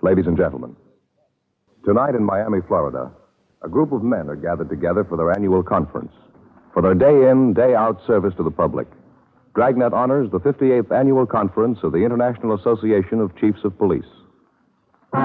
[0.00, 0.76] Ladies and gentlemen,
[1.84, 3.10] tonight in Miami, Florida,
[3.62, 6.12] a group of men are gathered together for their annual conference.
[6.72, 8.86] For their day in, day out service to the public,
[9.56, 14.06] Dragnet honors the 58th annual conference of the International Association of Chiefs of Police.
[15.12, 15.18] The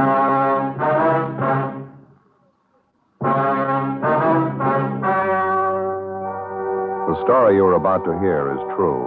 [7.23, 9.05] story you're about to hear is true.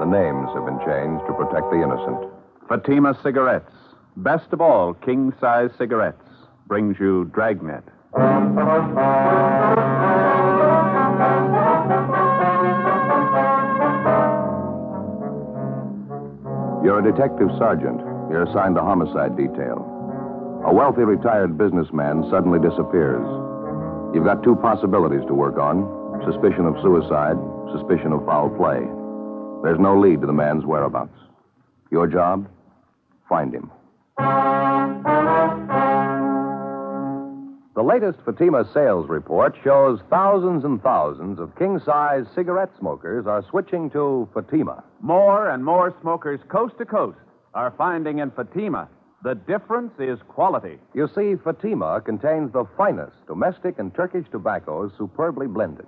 [0.00, 2.32] The names have been changed to protect the innocent.
[2.66, 3.72] Fatima Cigarettes,
[4.16, 6.22] best of all king size cigarettes,
[6.66, 7.84] brings you Dragnet.
[16.84, 18.00] You're a detective sergeant.
[18.30, 19.84] You're assigned to homicide detail.
[20.66, 23.26] A wealthy retired businessman suddenly disappears.
[24.14, 25.84] You've got two possibilities to work on
[26.24, 27.36] suspicion of suicide,
[27.72, 28.80] suspicion of foul play.
[29.62, 31.18] There's no lead to the man's whereabouts.
[31.90, 32.48] Your job?
[33.28, 33.70] Find him.
[37.74, 43.44] The latest Fatima sales report shows thousands and thousands of king size cigarette smokers are
[43.50, 44.82] switching to Fatima.
[45.00, 47.18] More and more smokers coast to coast
[47.54, 48.88] are finding in Fatima
[49.22, 50.78] the difference is quality.
[50.94, 55.86] You see, Fatima contains the finest domestic and Turkish tobaccos superbly blended.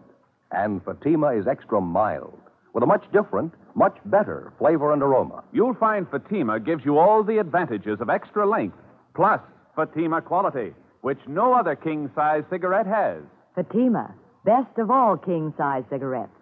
[0.51, 2.41] And Fatima is extra mild,
[2.73, 5.45] with a much different, much better flavor and aroma.
[5.53, 8.77] You'll find Fatima gives you all the advantages of extra length,
[9.15, 9.41] plus
[9.77, 13.23] Fatima quality, which no other king size cigarette has.
[13.55, 14.13] Fatima,
[14.45, 16.33] best of all king size cigarettes.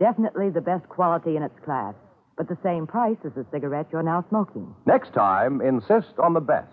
[0.00, 1.94] Definitely the best quality in its class,
[2.38, 4.74] but the same price as the cigarette you're now smoking.
[4.86, 6.72] Next time, insist on the best.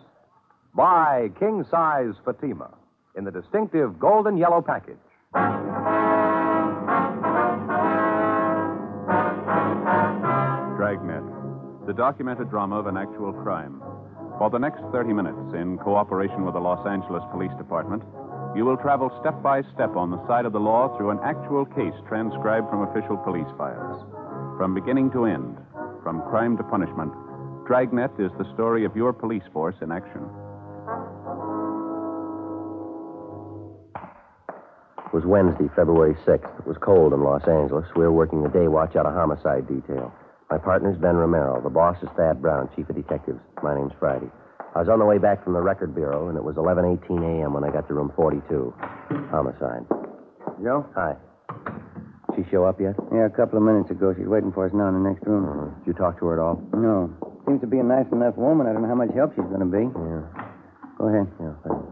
[0.76, 2.74] Buy king size Fatima
[3.18, 4.96] in the distinctive golden yellow package.
[11.96, 13.82] Documented drama of an actual crime.
[14.38, 18.04] For the next 30 minutes, in cooperation with the Los Angeles Police Department,
[18.56, 21.66] you will travel step by step on the side of the law through an actual
[21.66, 24.04] case transcribed from official police files.
[24.58, 25.58] From beginning to end,
[26.04, 27.12] from crime to punishment,
[27.68, 30.24] Dragnet is the story of your police force in action.
[35.00, 36.60] It was Wednesday, February 6th.
[36.60, 37.88] It was cold in Los Angeles.
[37.96, 40.14] We were working the day watch out of homicide detail.
[40.50, 41.62] My partner's Ben Romero.
[41.62, 43.40] The boss is Thad Brown, chief of detectives.
[43.64, 44.30] My name's Friday.
[44.76, 47.54] I was on the way back from the record bureau, and it was 11:18 a.m.
[47.54, 48.74] when I got to room 42.
[49.32, 49.86] Homicide.
[50.62, 50.86] Joe?
[50.94, 51.16] Hi.
[52.36, 52.96] She show up yet?
[53.14, 54.14] Yeah, a couple of minutes ago.
[54.14, 55.48] She's waiting for us now in the next room.
[55.48, 56.62] Uh, did you talk to her at all?
[56.76, 57.10] No.
[57.48, 58.68] Seems to be a nice enough woman.
[58.68, 59.88] I don't know how much help she's going to be.
[59.88, 60.24] Yeah.
[61.00, 61.28] Go ahead.
[61.40, 61.88] Yeah, thanks.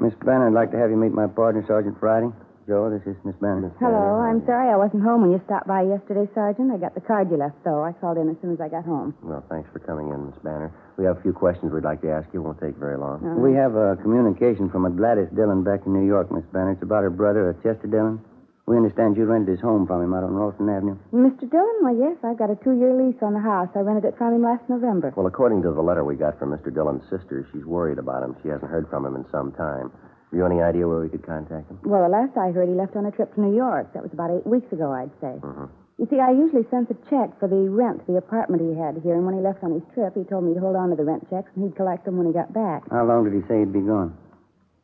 [0.00, 2.28] Miss Banner, I'd like to have you meet my partner, Sergeant Friday.
[2.66, 3.70] Joe, this is Miss Banner.
[3.78, 4.18] Hello.
[4.26, 6.74] I'm sorry I wasn't home when you stopped by yesterday, Sergeant.
[6.74, 7.86] I got the card you left, though.
[7.86, 9.14] I called in as soon as I got home.
[9.22, 10.74] Well, thanks for coming in, Miss Banner.
[10.98, 12.42] We have a few questions we'd like to ask you.
[12.42, 13.22] It won't take very long.
[13.22, 13.38] Uh-huh.
[13.38, 16.74] We have a communication from a Gladys Dillon back in New York, Miss Banner.
[16.74, 18.18] It's about her brother, uh, Chester Dillon.
[18.66, 20.98] We understand you rented his home from him out on Ralston Avenue.
[21.14, 21.46] Mr.
[21.46, 21.78] Dillon?
[21.86, 23.70] Well, yes, I've got a two-year lease on the house.
[23.78, 25.14] I rented it from him last November.
[25.14, 26.74] Well, according to the letter we got from Mr.
[26.74, 28.34] Dillon's sister, she's worried about him.
[28.42, 29.92] She hasn't heard from him in some time.
[30.36, 31.78] Have you any idea where we could contact him?
[31.82, 33.94] Well, the last I heard, he left on a trip to New York.
[33.94, 35.32] That was about eight weeks ago, I'd say.
[35.40, 35.68] Mhm.
[35.96, 39.14] You see, I usually sent a check for the rent, the apartment he had here,
[39.14, 41.06] and when he left on his trip, he told me to hold on to the
[41.06, 42.82] rent checks and he'd collect them when he got back.
[42.90, 44.12] How long did he say he'd be gone?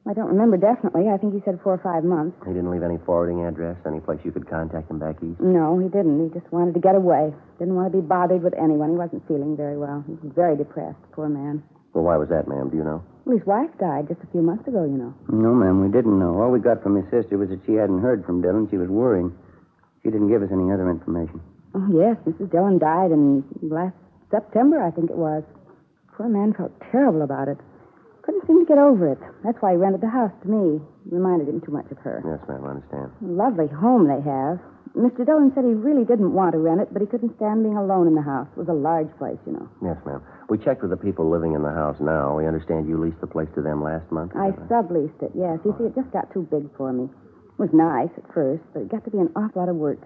[0.05, 1.09] I don't remember definitely.
[1.09, 2.35] I think he said four or five months.
[2.43, 5.39] He didn't leave any forwarding address, any place you could contact him back east?
[5.39, 6.19] No, he didn't.
[6.19, 7.33] He just wanted to get away.
[7.61, 8.91] Didn't want to be bothered with anyone.
[8.91, 10.03] He wasn't feeling very well.
[10.07, 11.63] He was very depressed, poor man.
[11.95, 12.71] Well, why was that, ma'am?
[12.71, 13.05] Do you know?
[13.25, 15.15] Well, his wife died just a few months ago, you know.
[15.31, 16.43] No, ma'am, we didn't know.
[16.43, 18.67] All we got from his sister was that she hadn't heard from Dillon.
[18.71, 19.31] She was worrying.
[20.03, 21.41] She didn't give us any other information.
[21.79, 22.51] Oh, yes, Mrs.
[22.51, 23.95] Dillon died in last
[24.33, 25.45] September, I think it was.
[26.17, 27.59] Poor man felt terrible about it.
[28.23, 29.19] Couldn't seem to get over it.
[29.45, 30.81] That's why he rented the house to me.
[31.11, 32.23] Reminded him too much of her.
[32.25, 33.11] Yes, ma'am, I understand.
[33.21, 34.63] Lovely home they have.
[34.95, 35.25] Mr.
[35.25, 38.07] Dillon said he really didn't want to rent it, but he couldn't stand being alone
[38.07, 38.47] in the house.
[38.53, 39.67] It was a large place, you know.
[39.83, 40.23] Yes, ma'am.
[40.51, 42.37] We checked with the people living in the house now.
[42.37, 44.37] We understand you leased the place to them last month.
[44.37, 45.59] I subleased it, yes.
[45.65, 47.05] You see, it just got too big for me.
[47.09, 49.99] It was nice at first, but it got to be an awful lot of work.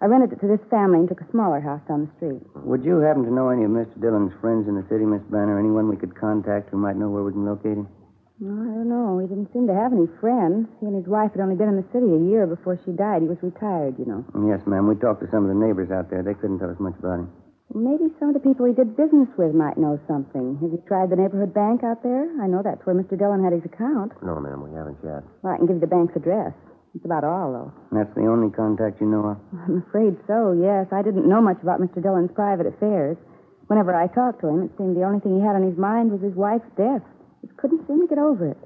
[0.00, 2.42] I rented it to this family and took a smaller house down the street.
[2.68, 3.96] Would you happen to know any of Mr.
[3.96, 5.56] Dillon's friends in the city, Miss Banner?
[5.58, 7.88] Anyone we could contact who might know where we can locate him?
[8.36, 9.16] Well, I don't know.
[9.16, 10.68] He didn't seem to have any friends.
[10.80, 13.24] He and his wife had only been in the city a year before she died.
[13.24, 14.20] He was retired, you know.
[14.44, 14.84] Yes, ma'am.
[14.84, 16.20] We talked to some of the neighbors out there.
[16.20, 17.32] They couldn't tell us much about him.
[17.72, 20.60] Maybe some of the people he did business with might know something.
[20.60, 22.28] Have you tried the neighborhood bank out there?
[22.44, 23.16] I know that's where Mr.
[23.16, 24.12] Dillon had his account.
[24.20, 25.24] No, ma'am, we haven't yet.
[25.40, 26.52] Well, I can give you the bank's address.
[26.96, 27.72] That's about all, though.
[27.92, 29.38] That's the only contact you know of?
[29.68, 30.88] I'm afraid so, yes.
[30.92, 32.00] I didn't know much about Mr.
[32.02, 33.18] Dillon's private affairs.
[33.66, 36.10] Whenever I talked to him, it seemed the only thing he had on his mind
[36.10, 37.02] was his wife's death.
[37.42, 38.56] He couldn't seem to get over it.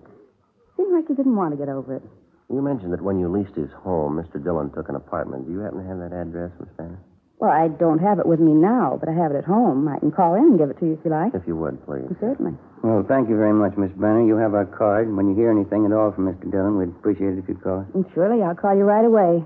[0.77, 2.03] Seemed like he didn't want to get over it.
[2.49, 4.38] You mentioned that when you leased his home, Mr.
[4.43, 5.47] Dillon took an apartment.
[5.47, 7.03] Do you happen to have that address, Miss Banner?
[7.41, 9.89] Well, I don't have it with me now, but I have it at home.
[9.89, 11.33] I can call in and give it to you if you like.
[11.33, 12.05] If you would, please.
[12.21, 12.53] Certainly.
[12.85, 14.21] Well, thank you very much, Miss Banner.
[14.27, 15.09] You have our card.
[15.09, 16.51] When you hear anything at all from Mr.
[16.53, 17.87] Dillon, we'd appreciate it if you'd call us.
[17.95, 19.41] And surely I'll call you right away.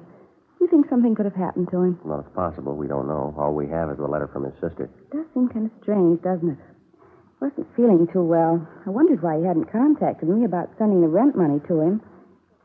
[0.60, 2.00] You think something could have happened to him?
[2.02, 2.74] Well, it's possible.
[2.74, 3.32] We don't know.
[3.38, 4.90] All we have is a letter from his sister.
[4.90, 6.58] It does seem kind of strange, doesn't it?
[6.58, 8.66] He wasn't feeling too well.
[8.86, 12.02] I wondered why he hadn't contacted me about sending the rent money to him.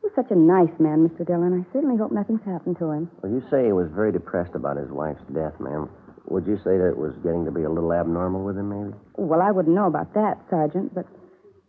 [0.01, 1.28] He was such a nice man, Mr.
[1.28, 1.54] Dillon.
[1.54, 3.12] I certainly hope nothing's happened to him.
[3.22, 5.90] Well, you say he was very depressed about his wife's death, ma'am.
[6.30, 8.96] Would you say that it was getting to be a little abnormal with him, maybe?
[9.18, 11.06] Well, I wouldn't know about that, Sergeant, but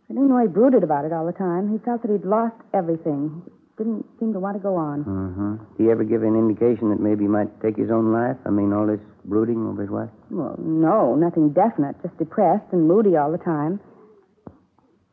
[0.09, 1.71] I do know he brooded about it all the time.
[1.71, 3.41] He felt that he'd lost everything.
[3.77, 5.03] Didn't seem to want to go on.
[5.03, 5.77] Mm-hmm.
[5.77, 8.37] Did he ever give an indication that maybe he might take his own life?
[8.45, 10.09] I mean, all this brooding over his wife?
[10.29, 11.95] Well, no, nothing definite.
[12.03, 13.79] Just depressed and moody all the time.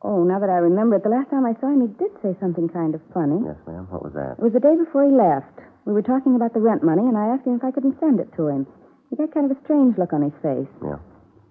[0.01, 2.31] Oh, now that I remember it, the last time I saw him, he did say
[2.39, 3.43] something kind of funny.
[3.43, 3.83] Yes, ma'am.
[3.91, 4.39] What was that?
[4.39, 5.51] It was the day before he left.
[5.83, 8.19] We were talking about the rent money, and I asked him if I couldn't send
[8.19, 8.63] it to him.
[9.11, 10.71] He got kind of a strange look on his face.
[10.79, 11.03] Yeah.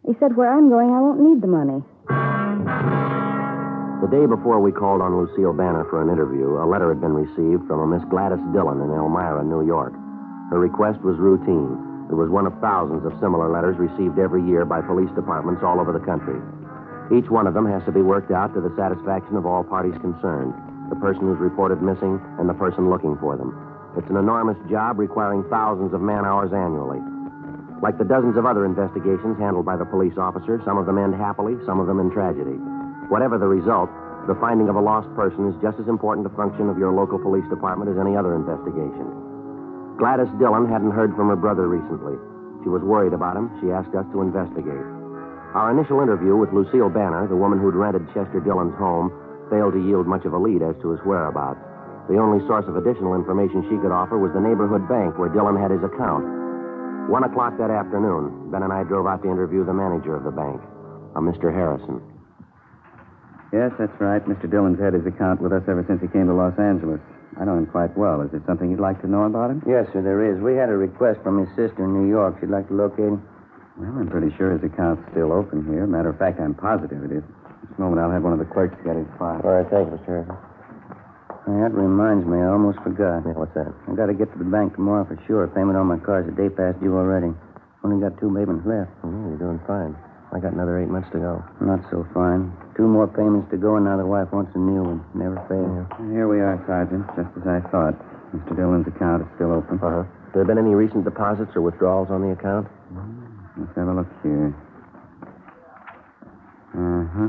[0.08, 1.84] He said, Where I'm going, I won't need the money.
[4.00, 7.12] The day before we called on Lucille Banner for an interview, a letter had been
[7.18, 9.92] received from a Miss Gladys Dillon in Elmira, New York.
[10.48, 11.76] Her request was routine.
[12.08, 15.76] It was one of thousands of similar letters received every year by police departments all
[15.82, 16.40] over the country.
[17.14, 19.96] Each one of them has to be worked out to the satisfaction of all parties
[20.00, 20.52] concerned
[20.88, 23.52] the person who's reported missing and the person looking for them.
[23.96, 27.00] It's an enormous job requiring thousands of man hours annually.
[27.80, 31.14] Like the dozens of other investigations handled by the police officer, some of them end
[31.14, 32.56] happily, some of them in tragedy.
[33.12, 33.88] Whatever the result,
[34.26, 37.18] the finding of a lost person is just as important a function of your local
[37.18, 39.06] police department as any other investigation.
[39.96, 42.16] Gladys Dillon hadn't heard from her brother recently.
[42.62, 43.50] She was worried about him.
[43.60, 44.97] She asked us to investigate.
[45.54, 49.08] Our initial interview with Lucille Banner, the woman who'd rented Chester Dillon's home,
[49.48, 51.60] failed to yield much of a lead as to his whereabouts.
[52.08, 55.56] The only source of additional information she could offer was the neighborhood bank where Dillon
[55.56, 56.24] had his account.
[57.08, 60.30] One o'clock that afternoon, Ben and I drove out to interview the manager of the
[60.30, 60.60] bank,
[61.16, 61.48] a Mr.
[61.48, 62.04] Harrison.
[63.52, 64.20] Yes, that's right.
[64.28, 64.44] Mr.
[64.44, 67.00] Dillon's had his account with us ever since he came to Los Angeles.
[67.40, 68.20] I know him quite well.
[68.20, 69.62] Is there something you'd like to know about him?
[69.64, 70.36] Yes, sir, there is.
[70.44, 72.36] We had a request from his sister in New York.
[72.40, 73.22] She'd like to locate him.
[73.78, 75.86] Well, I'm pretty sure his account's still open here.
[75.86, 77.22] Matter of fact, I'm positive it is.
[77.62, 79.38] This moment, I'll have one of the clerks get his file.
[79.46, 80.06] All right, thank you, Mr.
[80.26, 80.36] Harrison.
[81.46, 83.22] Hey, that reminds me, I almost forgot.
[83.22, 83.70] Yeah, what's that?
[83.86, 85.46] I got to get to the bank tomorrow for sure.
[85.54, 87.30] Payment on my car's a day past due already.
[87.86, 88.90] Only got two payments left.
[89.06, 89.94] Oh, you're doing fine.
[90.34, 91.40] I got another eight months to go.
[91.62, 92.52] Not so fine.
[92.76, 95.00] Two more payments to go, and now the wife wants a new one.
[95.14, 95.86] Never fails.
[96.12, 97.94] Here we are, Sergeant, just as I thought.
[98.34, 98.58] Mr.
[98.58, 99.78] Dillon's account is still open.
[99.80, 100.04] Uh-huh.
[100.04, 102.68] Have there been any recent deposits or withdrawals on the account?
[103.58, 104.54] Let's have a look here.
[106.78, 107.28] Uh-huh.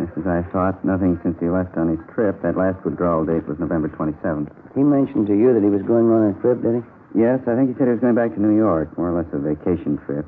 [0.00, 2.40] Just as I thought, nothing since he left on his trip.
[2.40, 4.48] That last withdrawal date was November 27th.
[4.72, 6.82] He mentioned to you that he was going on a trip, did he?
[7.16, 9.28] Yes, I think he said he was going back to New York, more or less
[9.32, 10.24] a vacation trip.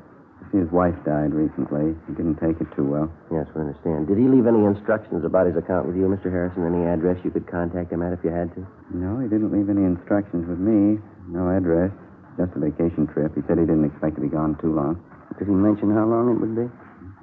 [0.49, 1.93] His wife died recently.
[2.09, 3.13] He didn't take it too well.
[3.29, 4.09] Yes, we understand.
[4.09, 6.33] Did he leave any instructions about his account with you, Mr.
[6.33, 6.65] Harrison?
[6.65, 8.65] Any address you could contact him at if you had to?
[8.89, 10.97] No, he didn't leave any instructions with me.
[11.29, 11.93] No address.
[12.41, 13.37] Just a vacation trip.
[13.37, 14.97] He said he didn't expect to be gone too long.
[15.37, 16.67] Did he mention how long it would be?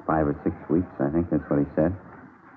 [0.07, 1.91] Five or six weeks, I think that's what he said.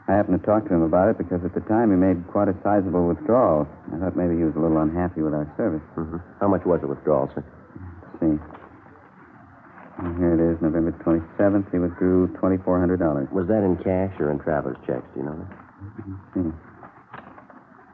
[0.10, 2.50] I happened to talk to him about it because at the time he made quite
[2.50, 3.70] a sizable withdrawal.
[3.94, 5.86] I thought maybe he was a little unhappy with our service.
[5.94, 6.18] Mm-hmm.
[6.41, 7.46] How much was the withdrawal, sir?
[7.46, 8.36] Let's see.
[10.01, 11.70] And here it is, November 27th.
[11.70, 13.29] He withdrew $2,400.
[13.29, 15.06] Was that in cash or in traveler's checks?
[15.13, 15.50] Do you know that?
[16.10, 16.50] Let's see.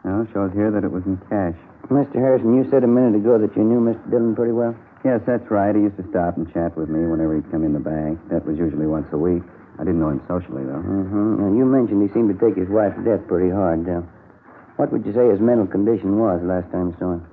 [0.06, 1.58] Well, it shows here that it was in cash.
[1.92, 2.16] Mr.
[2.16, 4.06] Harrison, you said a minute ago that you knew Mr.
[4.08, 4.78] Dillon pretty well.
[5.06, 5.70] Yes, that's right.
[5.78, 8.18] He used to stop and chat with me whenever he'd come in the bank.
[8.34, 9.46] That was usually once a week.
[9.78, 10.82] I didn't know him socially, though.
[10.82, 11.46] Mm-hmm.
[11.46, 13.86] Now, you mentioned he seemed to take his wife's death pretty hard.
[14.82, 17.24] What would you say his mental condition was last time you saw him?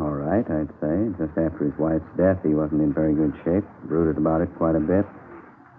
[0.00, 0.96] All right, I'd say.
[1.20, 3.62] Just after his wife's death, he wasn't in very good shape.
[3.84, 5.04] Brooded about it quite a bit.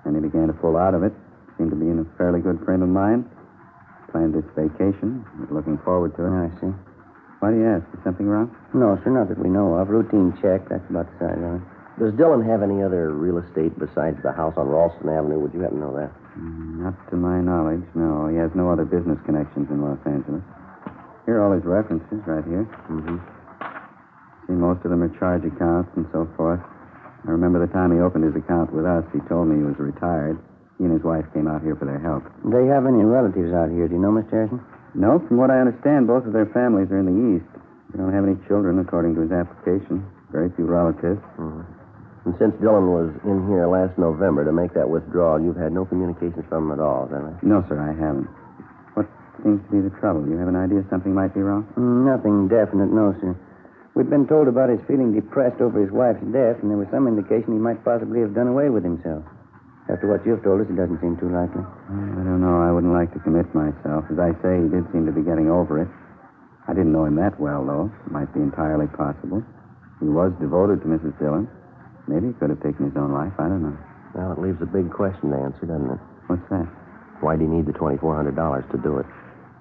[0.06, 1.12] And he began to pull out of it.
[1.58, 3.26] Seemed to be in a fairly good frame of mind.
[4.14, 5.26] Planned this vacation.
[5.42, 6.32] Was looking forward to it.
[6.32, 6.72] I see.
[7.40, 7.86] Why do you ask?
[7.96, 8.52] Is something wrong?
[8.74, 9.88] No, sir, not that we know of.
[9.90, 10.68] Routine check.
[10.68, 11.64] That's about the size of it.
[12.00, 15.40] Does Dillon have any other real estate besides the house on Ralston Avenue?
[15.40, 16.12] Would you happen to know that?
[16.40, 18.28] Mm, Not to my knowledge, no.
[18.32, 20.44] He has no other business connections in Los Angeles.
[21.28, 22.64] Here are all his references right here.
[22.88, 23.20] Mm-hmm.
[24.48, 26.60] See, most of them are charge accounts and so forth.
[27.28, 29.76] I remember the time he opened his account with us, he told me he was
[29.78, 30.40] retired.
[30.80, 32.24] He and his wife came out here for their help.
[32.48, 33.92] Do they have any relatives out here?
[33.92, 34.32] Do you know, Mr.
[34.32, 34.64] Harrison?
[34.96, 37.50] No, from what I understand, both of their families are in the East.
[37.94, 40.06] They don't have any children, according to his application.
[40.32, 41.22] Very few relatives.
[41.38, 41.62] Mm-hmm.
[42.26, 45.86] And since Dillon was in here last November to make that withdrawal, you've had no
[45.86, 47.34] communications from him at all, right?
[47.42, 48.28] No, sir, I haven't.
[48.94, 49.08] What
[49.42, 50.28] seems to be the trouble?
[50.28, 51.66] You have an idea something might be wrong?
[51.78, 53.34] Mm, Nothing definite, no, sir.
[53.96, 57.08] We've been told about his feeling depressed over his wife's death, and there was some
[57.08, 59.24] indication he might possibly have done away with himself.
[59.90, 61.66] After what you've told us, it doesn't seem too likely.
[61.66, 62.62] I don't know.
[62.62, 64.06] I wouldn't like to commit myself.
[64.14, 65.90] As I say, he did seem to be getting over it.
[66.70, 67.90] I didn't know him that well, though.
[68.06, 69.42] It might be entirely possible.
[69.98, 71.18] He was devoted to Mrs.
[71.18, 71.50] Dillon.
[72.06, 73.34] Maybe he could have taken his own life.
[73.42, 73.74] I don't know.
[74.14, 75.98] Well, it leaves a big question to answer, doesn't it?
[76.30, 76.70] What's that?
[77.26, 78.30] Why do you need the $2,400
[78.70, 79.10] to do it?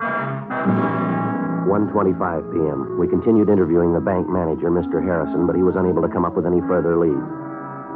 [0.04, 3.00] 1.25 p.m.
[3.00, 5.00] We continued interviewing the bank manager, Mr.
[5.00, 7.47] Harrison, but he was unable to come up with any further leads.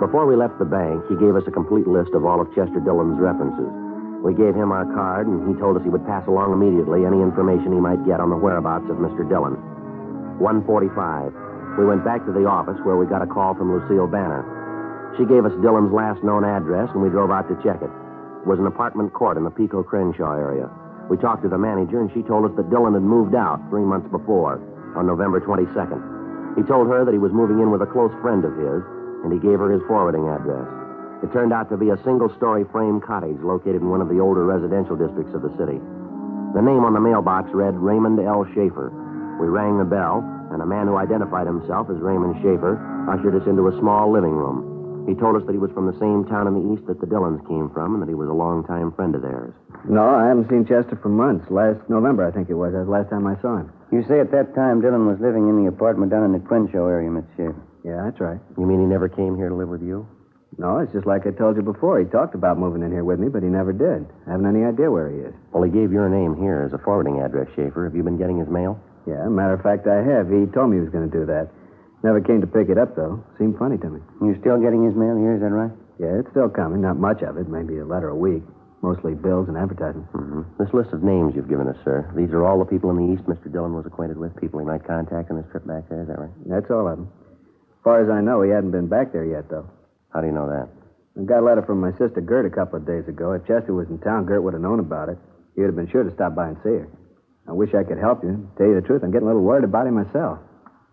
[0.03, 2.83] Before we left the bank, he gave us a complete list of all of Chester
[2.83, 3.71] Dillon's references.
[4.19, 7.23] We gave him our card, and he told us he would pass along immediately any
[7.23, 9.23] information he might get on the whereabouts of Mr.
[9.23, 9.55] Dillon.
[10.43, 11.79] 1.45.
[11.79, 14.43] We went back to the office where we got a call from Lucille Banner.
[15.15, 17.93] She gave us Dillon's last known address, and we drove out to check it.
[18.43, 20.67] It was an apartment court in the Pico Crenshaw area.
[21.15, 23.87] We talked to the manager, and she told us that Dillon had moved out three
[23.87, 24.59] months before,
[24.99, 26.59] on November 22nd.
[26.59, 28.83] He told her that he was moving in with a close friend of his,
[29.25, 30.67] and he gave her his forwarding address.
[31.23, 34.19] It turned out to be a single story frame cottage located in one of the
[34.19, 35.79] older residential districts of the city.
[36.53, 38.45] The name on the mailbox read Raymond L.
[38.53, 38.91] Schaefer.
[39.39, 42.77] We rang the bell, and a man who identified himself as Raymond Schaefer
[43.09, 45.07] ushered us into a small living room.
[45.09, 47.07] He told us that he was from the same town in the east that the
[47.07, 49.55] Dillons came from, and that he was a longtime friend of theirs.
[49.89, 51.51] No, I haven't seen Chester for months.
[51.51, 52.73] Last November, I think it was.
[52.73, 53.73] That was the last time I saw him.
[53.91, 56.87] You say at that time Dillon was living in the apartment down in the Crenshaw
[56.87, 57.27] area, Mr.
[57.37, 57.63] Schaefer.
[57.85, 58.39] Yeah, that's right.
[58.57, 60.07] You mean he never came here to live with you?
[60.59, 61.99] No, it's just like I told you before.
[61.99, 64.05] He talked about moving in here with me, but he never did.
[64.27, 65.35] I haven't any idea where he is.
[65.51, 67.85] Well, he gave your name here as a forwarding address, Schaefer.
[67.85, 68.79] Have you been getting his mail?
[69.09, 70.29] Yeah, matter of fact, I have.
[70.29, 71.49] He told me he was going to do that.
[72.05, 73.25] Never came to pick it up, though.
[73.39, 74.01] Seemed funny to me.
[74.21, 75.73] You're still getting his mail here, is that right?
[75.99, 76.83] Yeah, it's still coming.
[76.83, 77.49] Not much of it.
[77.49, 78.43] Maybe a letter a week.
[78.83, 80.03] Mostly bills and advertising.
[80.13, 80.43] Mm-hmm.
[80.59, 83.15] This list of names you've given us, sir, these are all the people in the
[83.15, 83.51] East Mr.
[83.51, 86.19] Dillon was acquainted with, people he might contact on his trip back there, is that
[86.19, 86.35] right?
[86.47, 87.07] That's all of them.
[87.83, 89.67] As far as I know, he hadn't been back there yet, though.
[90.15, 90.71] How do you know that?
[91.19, 93.33] I got a letter from my sister Gert a couple of days ago.
[93.33, 95.19] If Chester was in town, Gert would have known about it.
[95.57, 96.89] He would have been sure to stop by and see her.
[97.49, 98.49] I wish I could help you.
[98.57, 100.39] Tell you the truth, I'm getting a little worried about him myself.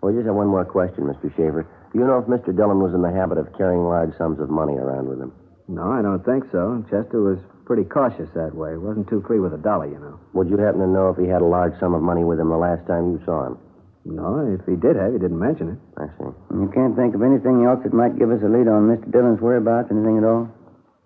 [0.01, 1.29] Well, we just have one more question, Mr.
[1.37, 1.69] Schaefer.
[1.93, 2.57] Do you know if Mr.
[2.57, 5.31] Dillon was in the habit of carrying large sums of money around with him?
[5.69, 6.81] No, I don't think so.
[6.89, 7.37] Chester was
[7.69, 8.71] pretty cautious that way.
[8.71, 10.19] He Wasn't too free with a dollar, you know.
[10.33, 12.49] Would you happen to know if he had a large sum of money with him
[12.49, 13.61] the last time you saw him?
[14.05, 15.79] No, if he did have, he didn't mention it.
[15.99, 16.31] I see.
[16.55, 19.11] You can't think of anything else that might give us a lead on Mr.
[19.11, 20.47] Dillon's whereabouts, anything at all?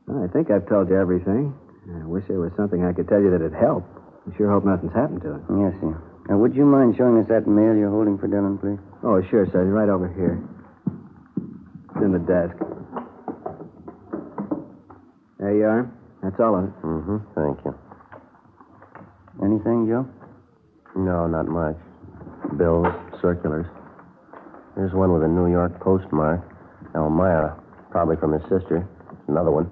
[0.08, 1.54] I think I've told you everything.
[1.90, 3.84] I wish there was something I could tell you that'd help.
[4.24, 5.42] I sure hope nothing's happened to him.
[5.60, 6.00] Yes, sir.
[6.30, 8.80] Now, would you mind showing us that mail you're holding for Dillon, please?
[9.04, 9.66] Oh, sure, sir.
[9.66, 10.40] Right over here.
[11.96, 12.56] It's in the desk.
[15.40, 15.92] There you are.
[16.24, 16.72] That's all of it.
[16.84, 17.18] Mm-hmm.
[17.36, 17.76] Thank you.
[19.44, 20.08] Anything, Joe?
[20.96, 21.76] No, not much.
[22.58, 22.88] Bills,
[23.22, 23.66] circulars.
[24.76, 26.42] There's one with a New York postmark.
[26.96, 27.60] Elmira.
[27.92, 28.88] Probably from his sister.
[29.28, 29.70] Another one.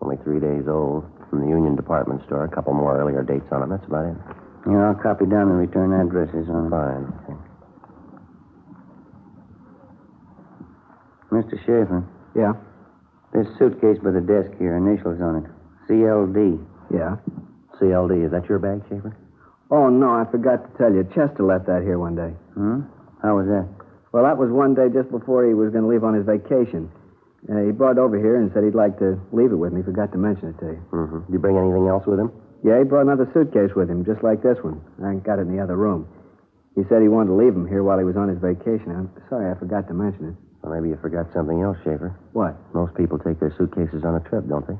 [0.00, 1.04] Only three days old.
[1.30, 2.44] From the Union Department Store.
[2.44, 3.70] A couple more earlier dates on them.
[3.70, 4.16] That's about it.
[4.68, 6.70] Yeah, I'll copy down the return addresses on it.
[6.70, 7.12] Fine.
[7.24, 7.38] Okay.
[11.30, 11.58] Mr.
[11.60, 12.04] Schaefer,
[12.34, 12.54] Yeah?
[13.34, 15.44] this suitcase by the desk here, initials on it.
[15.88, 16.58] CLD.
[16.90, 17.16] Yeah.
[17.78, 18.24] CLD.
[18.24, 19.14] Is that your bag, Schaefer?
[19.70, 21.04] Oh, no, I forgot to tell you.
[21.12, 22.32] Chester left that here one day.
[22.56, 22.88] Hmm?
[23.20, 23.68] How was that?
[24.12, 26.88] Well, that was one day just before he was going to leave on his vacation.
[27.44, 29.84] Uh, he brought it over here and said he'd like to leave it with me.
[29.84, 30.80] Forgot to mention it to you.
[30.90, 31.28] Mm-hmm.
[31.28, 32.32] Did you bring anything else with him?
[32.64, 34.80] Yeah, he brought another suitcase with him, just like this one.
[35.04, 36.08] I got it in the other room.
[36.74, 38.90] He said he wanted to leave him here while he was on his vacation.
[38.90, 40.36] I'm sorry I forgot to mention it.
[40.62, 42.18] Well, maybe you forgot something else, Schaefer.
[42.32, 42.58] What?
[42.74, 44.78] Most people take their suitcases on a trip, don't they?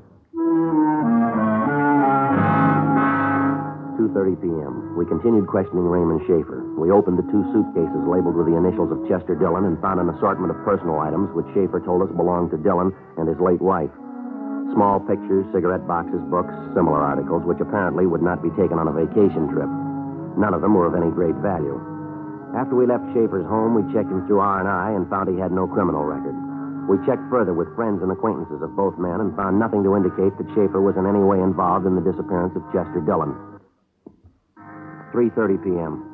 [4.09, 4.97] 2.30 p.m.
[4.97, 6.65] We continued questioning Raymond Schaefer.
[6.81, 10.09] We opened the two suitcases labeled with the initials of Chester Dillon and found an
[10.09, 12.89] assortment of personal items which Schaefer told us belonged to Dillon
[13.21, 13.93] and his late wife.
[14.73, 18.97] Small pictures, cigarette boxes, books, similar articles which apparently would not be taken on a
[18.97, 19.69] vacation trip.
[20.41, 21.77] None of them were of any great value.
[22.57, 25.69] After we left Schaefer's home, we checked him through R&I and found he had no
[25.69, 26.37] criminal record.
[26.89, 30.33] We checked further with friends and acquaintances of both men and found nothing to indicate
[30.41, 33.37] that Schaefer was in any way involved in the disappearance of Chester Dillon.
[35.13, 36.05] 3.30 p.m.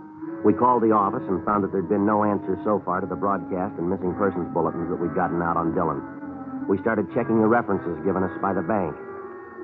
[0.44, 3.16] We called the office and found that there'd been no answers so far to the
[3.16, 6.04] broadcast and missing persons bulletins that we'd gotten out on Dillon.
[6.68, 8.92] We started checking the references given us by the bank.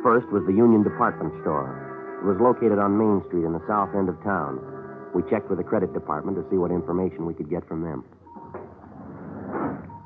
[0.02, 1.68] First was the Union Department Store.
[2.20, 4.60] It was located on Main Street in the south end of town.
[5.12, 8.04] We checked with the credit department to see what information we could get from them.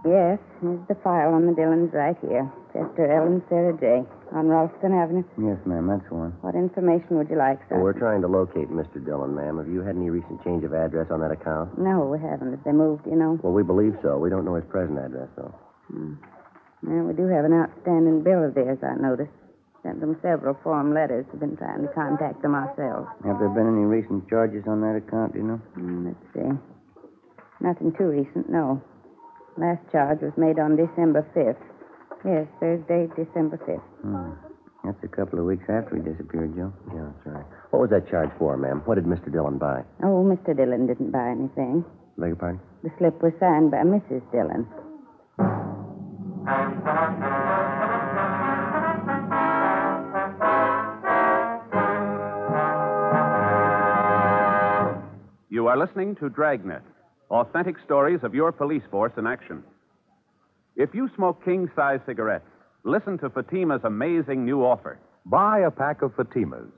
[0.04, 2.50] Yes, here's the file on the Dillons right here.
[2.74, 3.30] Chester L.
[3.30, 4.02] and Sarah J.
[4.34, 5.22] on Ralston Avenue.
[5.38, 6.34] Yes, ma'am, that's the one.
[6.42, 7.78] What information would you like, sir?
[7.78, 8.98] Well, we're trying to locate Mr.
[8.98, 9.62] Dillon, ma'am.
[9.62, 11.78] Have you had any recent change of address on that account?
[11.78, 12.50] No, we haven't.
[12.52, 13.38] If they moved, you know.
[13.46, 14.18] Well, we believe so.
[14.18, 15.54] We don't know his present address, though.
[15.86, 16.18] Hmm.
[16.82, 19.30] Well, we do have an outstanding bill of theirs, I noticed.
[19.86, 21.26] Sent them several form letters.
[21.30, 23.06] We've been trying to contact them ourselves.
[23.22, 25.62] Have there been any recent charges on that account, do you know?
[25.78, 26.50] Hmm, let's see.
[27.60, 28.82] Nothing too recent, no.
[29.56, 31.62] Last charge was made on December 5th.
[32.24, 33.80] Yes, Thursday, December 5th.
[34.02, 34.32] Hmm.
[34.84, 36.72] That's a couple of weeks after he disappeared, Joe.
[36.94, 37.44] Yeah, that's right.
[37.70, 38.82] What was that charge for, ma'am?
[38.84, 39.32] What did Mr.
[39.32, 39.82] Dillon buy?
[40.02, 40.56] Oh, Mr.
[40.56, 41.84] Dillon didn't buy anything.
[42.18, 42.60] Beg your pardon?
[42.82, 44.22] The slip was signed by Mrs.
[44.30, 44.66] Dillon.
[55.48, 56.82] You are listening to Dragnet,
[57.30, 59.62] authentic stories of your police force in action.
[60.76, 62.48] If you smoke king size cigarettes,
[62.82, 64.98] listen to Fatima's amazing new offer.
[65.24, 66.68] Buy a pack of Fatimas.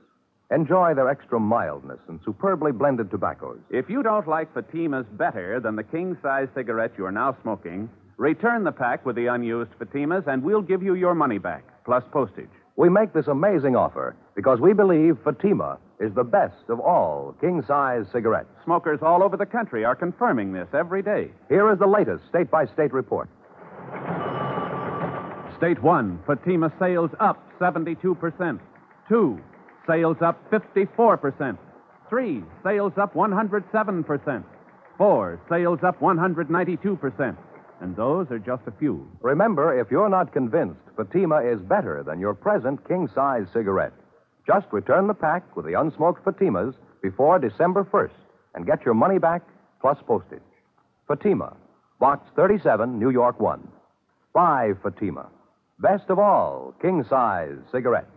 [0.51, 3.57] Enjoy their extra mildness and superbly blended tobaccos.
[3.71, 7.89] If you don't like Fatimas better than the king size cigarette you are now smoking,
[8.17, 12.03] return the pack with the unused Fatimas and we'll give you your money back, plus
[12.13, 12.53] postage.
[12.75, 17.63] We make this amazing offer because we believe Fatima is the best of all king
[17.67, 18.49] size cigarettes.
[18.63, 21.31] Smokers all over the country are confirming this every day.
[21.49, 23.27] Here is the latest state by state report.
[25.57, 28.59] State 1, Fatima sales up 72%.
[29.09, 29.39] 2,
[29.87, 31.57] sales up 54%.
[32.09, 34.43] 3, sales up 107%.
[34.97, 37.37] 4, sales up 192%.
[37.81, 39.09] And those are just a few.
[39.21, 43.93] Remember, if you're not convinced Fatima is better than your present king size cigarette,
[44.45, 48.17] just return the pack with the unsmoked Fatimas before December 1st
[48.55, 49.41] and get your money back
[49.81, 50.39] plus postage.
[51.07, 51.55] Fatima,
[51.99, 53.67] Box 37, New York 1.
[54.33, 55.29] Buy Fatima.
[55.79, 58.09] Best of all, king size cigarettes.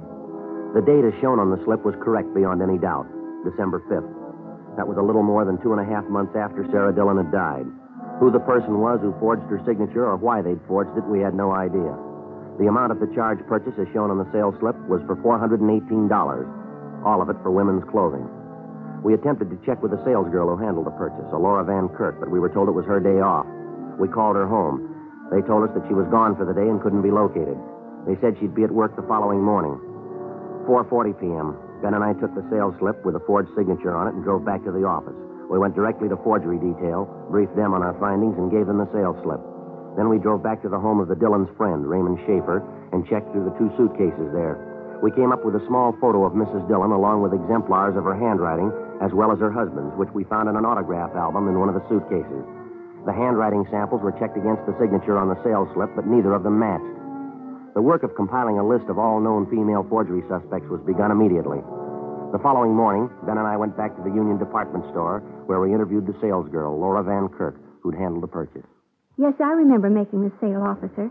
[0.73, 3.05] The date as shown on the slip was correct beyond any doubt
[3.45, 4.09] December 5th.
[4.77, 7.31] That was a little more than two and a half months after Sarah Dillon had
[7.31, 7.67] died.
[8.19, 11.33] Who the person was who forged her signature or why they'd forged it, we had
[11.33, 11.95] no idea.
[12.59, 15.63] The amount of the charge purchase as shown on the sales slip was for $418
[17.05, 18.27] all of it for women's clothing.
[19.03, 22.19] We attempted to check with the salesgirl who handled the purchase, a Laura Van Kirk,
[22.19, 23.47] but we were told it was her day off.
[23.97, 24.83] We called her home.
[25.31, 27.55] They told us that she was gone for the day and couldn't be located.
[28.07, 29.79] They said she'd be at work the following morning.
[30.67, 31.55] 4:40 p.m.
[31.81, 34.43] Ben and I took the sales slip with a forged signature on it and drove
[34.43, 35.15] back to the office.
[35.49, 38.89] We went directly to forgery detail, briefed them on our findings, and gave them the
[38.93, 39.41] sales slip.
[39.97, 42.61] Then we drove back to the home of the Dillon's friend, Raymond Schaefer,
[42.93, 44.61] and checked through the two suitcases there.
[45.01, 46.67] We came up with a small photo of Mrs.
[46.69, 48.69] Dillon along with exemplars of her handwriting
[49.01, 51.75] as well as her husband's, which we found in an autograph album in one of
[51.75, 52.45] the suitcases.
[53.07, 56.43] The handwriting samples were checked against the signature on the sales slip, but neither of
[56.43, 56.93] them matched.
[57.73, 61.63] The work of compiling a list of all known female forgery suspects was begun immediately.
[62.35, 65.73] The following morning, Ben and I went back to the Union Department Store where we
[65.73, 68.69] interviewed the salesgirl, Laura Van Kirk, who'd handled the purchase.
[69.17, 71.09] Yes, I remember making the sale, officer.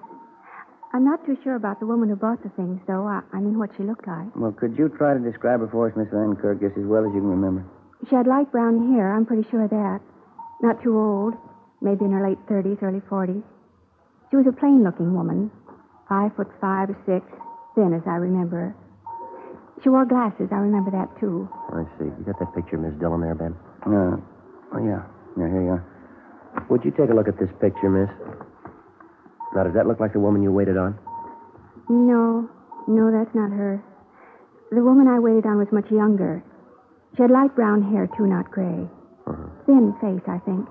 [0.95, 3.03] I'm not too sure about the woman who bought the things, though.
[3.03, 4.31] I, I mean, what she looked like.
[4.39, 7.03] Well, could you try to describe her for us, Miss Van Kirk, just as well
[7.03, 7.67] as you can remember?
[8.09, 9.13] She had light brown hair.
[9.13, 9.99] I'm pretty sure of that.
[10.63, 11.35] Not too old.
[11.83, 13.43] Maybe in her late 30s, early 40s.
[14.31, 15.51] She was a plain looking woman.
[16.09, 17.27] Five foot five or six.
[17.75, 18.77] Thin, as I remember her.
[19.83, 20.49] She wore glasses.
[20.55, 21.51] I remember that, too.
[21.75, 22.07] I see.
[22.07, 23.55] You got that picture of Miss Dillon there, Ben?
[23.87, 24.23] No.
[24.75, 25.03] Oh, yeah.
[25.39, 25.85] Yeah, here you are.
[26.71, 28.11] Would you take a look at this picture, miss?
[29.55, 30.99] Now, does that look like the woman you waited on?
[31.89, 32.49] No,
[32.87, 33.83] no, that's not her.
[34.71, 36.43] The woman I waited on was much younger.
[37.17, 38.89] She had light brown hair, too, not gray.
[39.27, 39.49] Uh-huh.
[39.65, 40.69] Thin face, I think.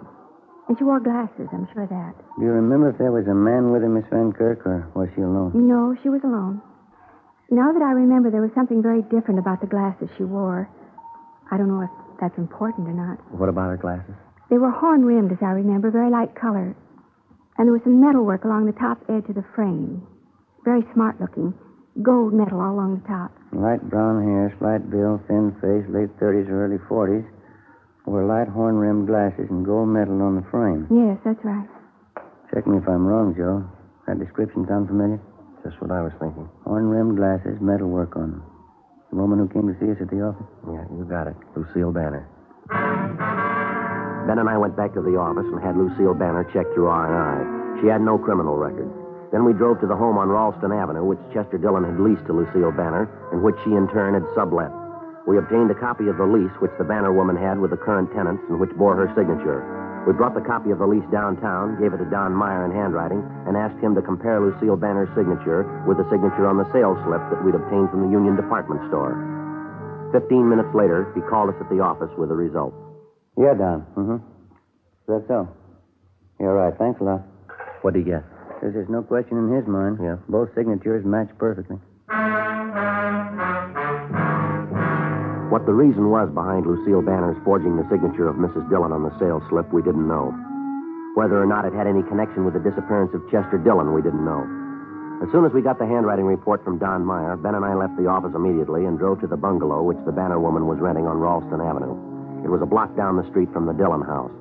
[0.68, 2.14] And she wore glasses, I'm sure of that.
[2.38, 5.10] Do you remember if there was a man with her, Miss Van Kirk, or was
[5.16, 5.52] she alone?
[5.56, 6.62] No, she was alone.
[7.50, 10.70] Now that I remember, there was something very different about the glasses she wore.
[11.50, 11.90] I don't know if
[12.20, 13.18] that's important or not.
[13.32, 14.16] What about her glasses?
[14.50, 16.76] They were horn rimmed, as I remember, very light color.
[17.58, 20.06] And there was some metalwork along the top edge of the frame.
[20.64, 21.54] Very smart looking.
[22.02, 23.32] Gold metal all along the top.
[23.52, 27.26] Light brown hair, slight build, thin face, late 30s or early 40s.
[28.06, 30.88] Wore light horn rimmed glasses and gold metal on the frame.
[30.94, 31.68] Yes, that's right.
[32.54, 33.68] Check me if I'm wrong, Joe.
[34.08, 35.20] That description sound familiar?
[35.66, 36.48] Just what I was thinking.
[36.64, 38.44] Horn rimmed glasses, metal work on them.
[39.10, 40.48] The woman who came to see us at the office?
[40.68, 41.36] Yeah, you got it.
[41.56, 42.28] Lucille Banner.
[44.28, 47.80] Ben and I went back to the office and had Lucille Banner checked through R&I.
[47.80, 48.92] She had no criminal record.
[49.32, 52.34] Then we drove to the home on Ralston Avenue, which Chester Dillon had leased to
[52.36, 54.72] Lucille Banner, and which she in turn had sublet.
[55.28, 58.12] We obtained a copy of the lease which the Banner woman had with the current
[58.12, 59.64] tenants and which bore her signature.
[60.08, 63.20] We brought the copy of the lease downtown, gave it to Don Meyer in handwriting,
[63.44, 67.20] and asked him to compare Lucille Banner's signature with the signature on the sales slip
[67.28, 69.20] that we'd obtained from the Union Department Store.
[70.16, 72.72] Fifteen minutes later, he called us at the office with the result.
[73.36, 73.84] Yeah, Don.
[74.00, 74.24] Mm-hmm.
[74.24, 75.52] Is that so?
[76.40, 76.72] You're right.
[76.80, 77.28] Thanks a lot.
[77.84, 78.24] What'd he get?
[78.64, 80.00] Says there's no question in his mind.
[80.02, 80.24] Yeah.
[80.32, 81.84] Both signatures match perfectly.
[85.48, 88.68] What the reason was behind Lucille Banner's forging the signature of Mrs.
[88.68, 90.36] Dillon on the sales slip, we didn't know.
[91.16, 94.28] Whether or not it had any connection with the disappearance of Chester Dillon, we didn't
[94.28, 94.44] know.
[95.24, 97.96] As soon as we got the handwriting report from Don Meyer, Ben and I left
[97.96, 101.18] the office immediately and drove to the bungalow which the Banner woman was renting on
[101.18, 101.96] Ralston Avenue.
[102.44, 104.36] It was a block down the street from the Dillon house.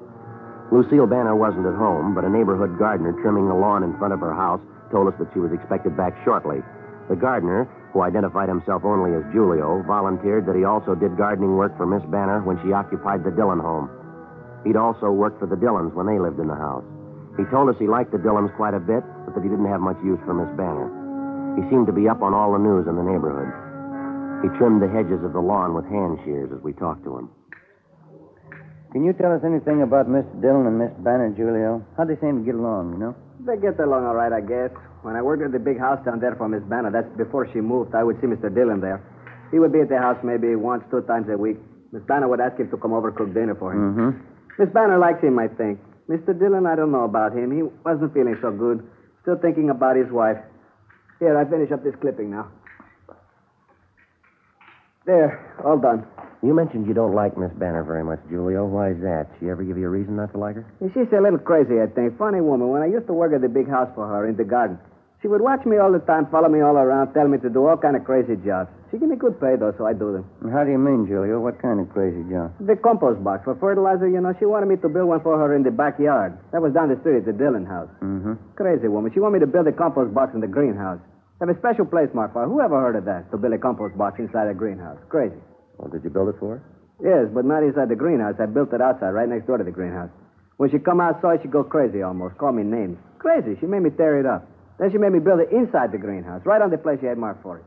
[0.74, 4.18] Lucille Banner wasn't at home, but a neighborhood gardener trimming the lawn in front of
[4.18, 6.66] her house told us that she was expected back shortly.
[7.08, 11.76] The gardener, who identified himself only as Julio, volunteered that he also did gardening work
[11.76, 13.88] for Miss Banner when she occupied the Dillon home.
[14.64, 16.84] He'd also worked for the Dillons when they lived in the house.
[17.38, 19.80] He told us he liked the Dillons quite a bit, but that he didn't have
[19.80, 20.90] much use for Miss Banner.
[21.54, 23.48] He seemed to be up on all the news in the neighborhood.
[24.42, 27.30] He trimmed the hedges of the lawn with hand shears as we talked to him.
[28.92, 30.40] Can you tell us anything about Mr.
[30.40, 31.84] Dillon and Miss Banner, Julio?
[31.96, 33.14] How'd they seem to get along, you know?
[33.44, 34.70] They get along all right, I guess.
[35.06, 37.60] When I worked at the big house down there for Miss Banner, that's before she
[37.62, 38.52] moved, I would see Mr.
[38.52, 38.98] Dillon there.
[39.52, 41.62] He would be at the house maybe once, two times a week.
[41.92, 43.94] Miss Banner would ask him to come over cook dinner for him.
[43.94, 44.10] Mm-hmm.
[44.58, 45.78] Miss Banner likes him, I think.
[46.10, 46.34] Mr.
[46.36, 47.54] Dillon, I don't know about him.
[47.54, 48.82] He wasn't feeling so good.
[49.22, 50.42] Still thinking about his wife.
[51.20, 52.50] Here, I finish up this clipping now.
[55.06, 56.02] There, all done.
[56.42, 58.66] You mentioned you don't like Miss Banner very much, Julio.
[58.66, 59.30] Why is that?
[59.38, 60.66] She ever give you a reason not to like her?
[60.82, 62.18] She's a little crazy, I think.
[62.18, 62.74] Funny woman.
[62.74, 64.80] When I used to work at the big house for her in the garden,
[65.22, 67.66] she would watch me all the time, follow me all around, tell me to do
[67.66, 68.70] all kind of crazy jobs.
[68.90, 70.24] She give me good pay, though, so I do them.
[70.52, 71.40] How do you mean, Julio?
[71.40, 72.54] What kind of crazy jobs?
[72.60, 75.56] The compost box for fertilizer, you know, she wanted me to build one for her
[75.56, 76.38] in the backyard.
[76.52, 77.90] That was down the street at the Dillon house.
[78.00, 78.34] Mm-hmm.
[78.54, 79.10] Crazy woman.
[79.12, 81.00] She wanted me to build a compost box in the greenhouse.
[81.40, 82.48] Have a special place marked for her.
[82.48, 83.30] Who ever heard of that?
[83.32, 84.96] To build a compost box inside a greenhouse.
[85.08, 85.36] Crazy.
[85.76, 86.62] Well, did you build it for her?
[87.02, 88.36] Yes, but not inside the greenhouse.
[88.40, 90.08] I built it outside, right next door to the greenhouse.
[90.56, 92.38] When she come outside, she'd go crazy almost.
[92.38, 92.96] Call me names.
[93.18, 93.58] Crazy.
[93.60, 94.48] She made me tear it up.
[94.78, 97.18] Then she made me build it inside the greenhouse, right on the place she had
[97.18, 97.64] marked for it.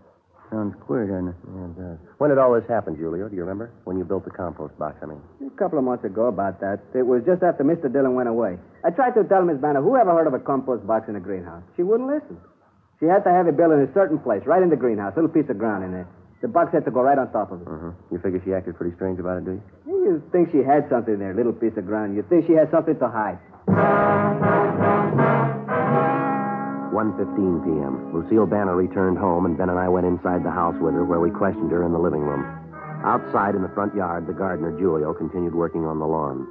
[0.52, 1.36] Sounds queer, doesn't it?
[1.45, 1.98] Yeah, it does.
[2.17, 3.30] When did all this happen, Julio?
[3.30, 3.69] Do you remember?
[3.86, 5.22] When you built the compost box, I mean.
[5.45, 6.82] A couple of months ago about that.
[6.98, 7.86] It was just after Mr.
[7.91, 8.58] Dillon went away.
[8.84, 11.19] I tried to tell Miss Banner, who ever heard of a compost box in a
[11.19, 11.62] greenhouse?
[11.78, 12.38] She wouldn't listen.
[13.00, 15.22] She had to have it built in a certain place, right in the greenhouse, a
[15.22, 16.08] little piece of ground in there.
[16.41, 17.67] The box had to go right on top of it.
[17.67, 17.91] Uh-huh.
[18.12, 19.62] You figure she acted pretty strange about it, do you?
[19.86, 22.15] You think she had something there, little piece of ground.
[22.15, 23.38] You think she had something to hide.
[26.99, 28.12] 1.15 p.m.
[28.12, 31.23] Lucille Banner returned home, and Ben and I went inside the house with her, where
[31.23, 32.43] we questioned her in the living room.
[33.07, 36.43] Outside in the front yard, the gardener, Julio, continued working on the lawn.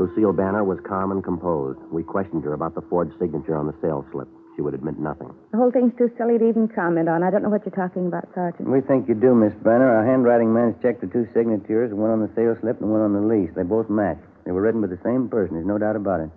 [0.00, 1.76] Lucille Banner was calm and composed.
[1.92, 4.28] We questioned her about the forged signature on the sales slip.
[4.56, 5.28] She would admit nothing.
[5.52, 7.20] The whole thing's too silly to even comment on.
[7.22, 8.72] I don't know what you're talking about, Sergeant.
[8.72, 9.92] We think you do, Miss Banner.
[9.92, 13.12] Our handwriting man's checked the two signatures, one on the sales slip and one on
[13.12, 13.52] the lease.
[13.52, 14.20] They both match.
[14.48, 15.60] They were written by the same person.
[15.60, 16.30] There's no doubt about it.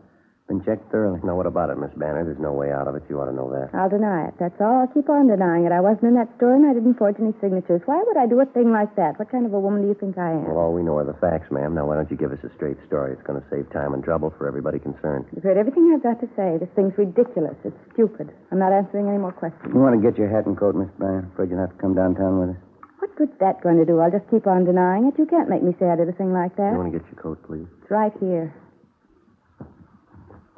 [0.45, 1.17] Been checked thoroughly.
[1.25, 2.21] Now, what about it, Miss Banner?
[2.21, 3.01] There's no way out of it.
[3.10, 3.73] You ought to know that.
[3.73, 4.38] I'll deny it.
[4.38, 4.86] That's all.
[4.86, 5.73] I'll keep on denying it.
[5.73, 7.81] I wasn't in that store and I didn't forge any signatures.
[7.89, 9.17] Why would I do a thing like that?
[9.17, 10.45] What kind of a woman do you think I am?
[10.45, 11.73] Well, all we know are the facts, ma'am.
[11.73, 13.17] Now, why don't you give us a straight story?
[13.17, 15.25] It's going to save time and trouble for everybody concerned.
[15.34, 16.62] You've heard everything I've got to say.
[16.62, 17.58] This thing's ridiculous.
[17.65, 18.29] It's stupid.
[18.53, 19.73] I'm not answering any more questions.
[19.73, 21.25] You want to get your hat and coat, Miss Banner?
[21.34, 22.62] Afraid you'll have to come downtown with us.
[23.01, 23.97] What What good's that going to do?
[23.97, 25.17] I'll just keep on denying it.
[25.17, 26.69] You can't make me say I did a thing like that.
[26.69, 27.65] You want to get your coat, please?
[27.81, 28.53] It's right here.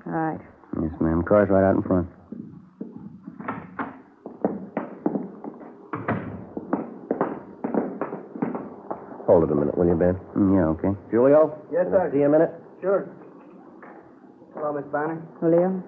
[0.08, 0.40] All right.
[0.82, 1.22] Yes, ma'am.
[1.28, 2.08] Car's right out in front.
[9.28, 10.16] Hold it a minute, will you, Ben?
[10.40, 10.96] Mm, yeah, okay.
[11.12, 11.52] Julio?
[11.72, 12.52] Yes, Can I See you a minute?
[12.80, 13.10] Sure.
[14.56, 15.20] Hello, Miss Banner.
[15.44, 15.84] Julio?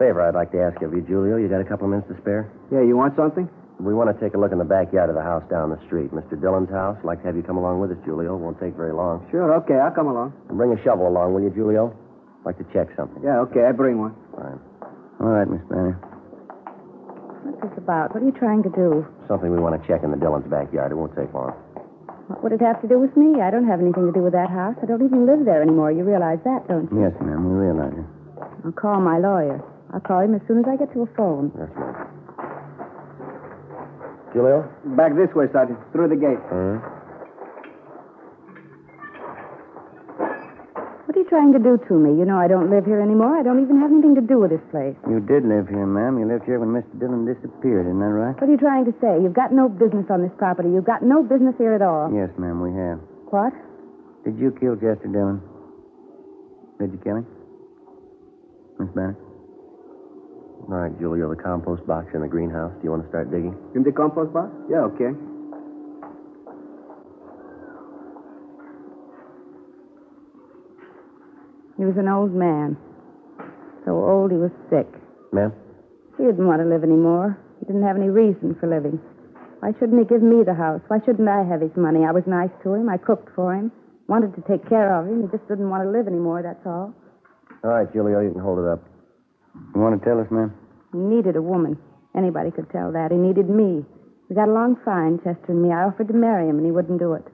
[0.00, 1.36] Favor I'd like to ask of you, Julio.
[1.36, 2.48] You got a couple of minutes to spare?
[2.72, 3.48] Yeah, you want something?
[3.78, 6.08] We want to take a look in the backyard of the house down the street.
[6.16, 6.40] Mr.
[6.40, 6.96] Dillon's house.
[7.00, 8.36] I'd Like to have you come along with us, Julio.
[8.36, 9.28] Won't take very long.
[9.30, 10.32] Sure, okay, I'll come along.
[10.48, 11.92] And bring a shovel along, will you, Julio?
[12.46, 13.18] Like to check something.
[13.26, 14.14] Yeah, okay, I bring one.
[14.38, 14.62] Fine.
[15.18, 15.98] All right, Miss Banner.
[17.42, 18.14] What's this about?
[18.14, 19.02] What are you trying to do?
[19.26, 20.92] Something we want to check in the Dillon's backyard.
[20.92, 21.58] It won't take long.
[22.30, 23.42] What would it have to do with me?
[23.42, 24.78] I don't have anything to do with that house.
[24.82, 25.90] I don't even live there anymore.
[25.90, 27.02] You realize that, don't you?
[27.02, 28.06] Yes, ma'am, we realize it.
[28.62, 29.58] I'll call my lawyer.
[29.94, 31.50] I'll call him as soon as I get to a phone.
[31.58, 31.94] Yes, ma'am.
[34.34, 34.70] Julio?
[34.94, 35.78] Back this way, Sergeant.
[35.90, 36.38] Through the gate.
[36.50, 36.95] What
[41.26, 42.14] you trying to do to me?
[42.14, 43.34] You know I don't live here anymore.
[43.34, 44.94] I don't even have anything to do with this place.
[45.10, 46.18] You did live here, ma'am.
[46.22, 46.86] You lived here when Mr.
[46.98, 48.34] Dillon disappeared, isn't that right?
[48.38, 49.18] What are you trying to say?
[49.18, 50.70] You've got no business on this property.
[50.70, 52.14] You've got no business here at all.
[52.14, 53.02] Yes, ma'am, we have.
[53.34, 53.50] What?
[54.22, 55.42] Did you kill Chester Dillon?
[56.78, 57.26] Did you kill him?
[58.78, 59.18] Miss Banner?
[60.66, 62.72] All right, Julio, the compost box in the greenhouse.
[62.78, 63.54] Do you want to start digging?
[63.74, 64.50] In the compost box?
[64.70, 65.10] Yeah, okay.
[71.76, 72.76] He was an old man.
[73.84, 74.88] So old he was sick.
[75.32, 75.52] Ma'am?
[76.16, 77.38] He didn't want to live anymore.
[77.60, 78.98] He didn't have any reason for living.
[79.60, 80.80] Why shouldn't he give me the house?
[80.88, 82.04] Why shouldn't I have his money?
[82.04, 82.88] I was nice to him.
[82.88, 83.72] I cooked for him.
[84.08, 85.22] Wanted to take care of him.
[85.22, 86.94] He just didn't want to live anymore, that's all.
[87.64, 88.84] All right, Julio, you can hold it up.
[89.74, 90.52] You want to tell us, ma'am?
[90.92, 91.76] He needed a woman.
[92.16, 93.10] Anybody could tell that.
[93.10, 93.84] He needed me.
[94.28, 95.72] We got along fine, Chester and me.
[95.72, 97.24] I offered to marry him, and he wouldn't do it.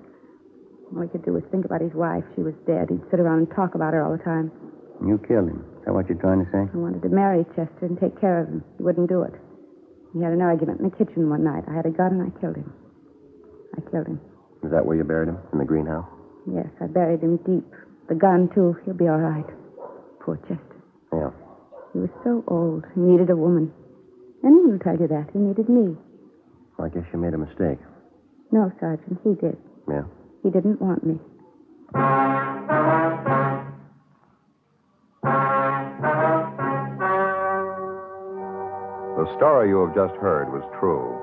[0.94, 2.24] All he could do was think about his wife.
[2.36, 2.88] She was dead.
[2.90, 4.52] He'd sit around and talk about her all the time.
[5.00, 5.64] You killed him.
[5.80, 6.68] Is that what you're trying to say?
[6.68, 8.64] I wanted to marry Chester and take care of him.
[8.76, 9.34] He wouldn't do it.
[10.14, 11.64] We had an argument in the kitchen one night.
[11.66, 12.70] I had a gun and I killed him.
[13.76, 14.20] I killed him.
[14.62, 15.38] Is that where you buried him?
[15.52, 16.06] In the greenhouse?
[16.46, 17.64] Yes, I buried him deep.
[18.08, 18.76] The gun, too.
[18.84, 19.46] He'll be all right.
[20.20, 20.76] Poor Chester.
[21.12, 21.30] Yeah.
[21.94, 22.84] He was so old.
[22.94, 23.72] He needed a woman.
[24.44, 25.30] Anyone will tell you that.
[25.32, 25.96] He needed me.
[26.76, 27.78] Well, I guess you made a mistake.
[28.52, 29.56] No, Sergeant, he did.
[29.88, 30.04] Yeah.
[30.42, 31.18] He didn't want me.
[39.22, 41.18] The story you have just heard was true.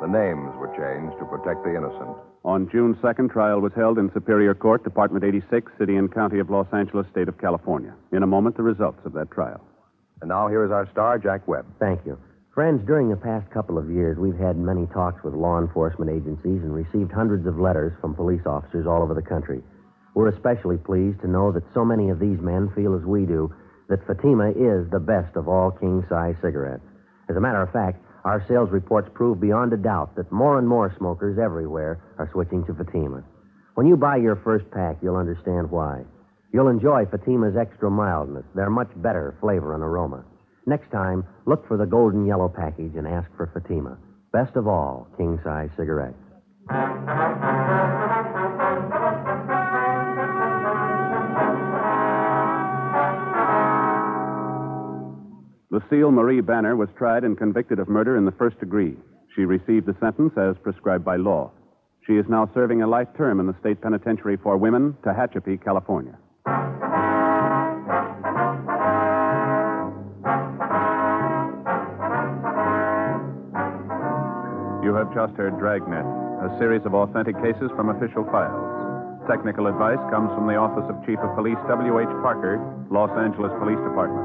[0.00, 2.16] The names were changed to protect the innocent.
[2.44, 6.50] On June 2nd, trial was held in Superior Court, Department 86, City and County of
[6.50, 7.94] Los Angeles, State of California.
[8.12, 9.60] In a moment, the results of that trial.
[10.20, 11.66] And now here is our star, Jack Webb.
[11.80, 12.18] Thank you.
[12.54, 16.62] Friends, during the past couple of years, we've had many talks with law enforcement agencies
[16.62, 19.60] and received hundreds of letters from police officers all over the country.
[20.14, 23.52] We're especially pleased to know that so many of these men feel as we do
[23.88, 26.86] that Fatima is the best of all king size cigarettes.
[27.28, 30.68] As a matter of fact, our sales reports prove beyond a doubt that more and
[30.68, 33.24] more smokers everywhere are switching to Fatima.
[33.74, 36.04] When you buy your first pack, you'll understand why.
[36.52, 40.24] You'll enjoy Fatima's extra mildness, their much better flavor and aroma.
[40.66, 43.98] Next time, look for the golden yellow package and ask for Fatima.
[44.32, 46.16] Best of all, king size cigarettes.
[55.70, 58.96] Lucille Marie Banner was tried and convicted of murder in the first degree.
[59.36, 61.50] She received the sentence as prescribed by law.
[62.06, 66.16] She is now serving a life term in the state penitentiary for women, Tehachapi, California.
[74.94, 79.26] You have just heard Dragnet, a series of authentic cases from official files.
[79.26, 82.14] Technical advice comes from the Office of Chief of Police W.H.
[82.22, 82.62] Parker,
[82.94, 84.22] Los Angeles Police Department.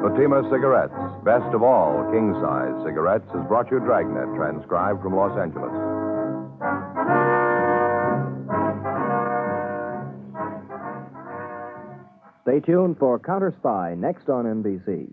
[0.00, 0.96] Fatima Cigarettes,
[1.28, 5.76] best of all king size cigarettes, has brought you Dragnet, transcribed from Los Angeles.
[12.48, 15.12] Stay tuned for Counter Spy next on NBC.